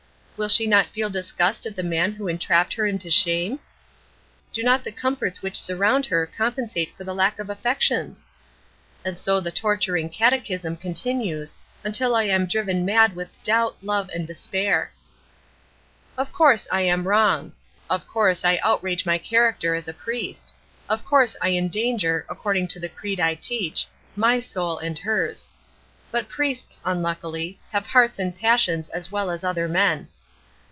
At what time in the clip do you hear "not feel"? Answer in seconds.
0.65-1.11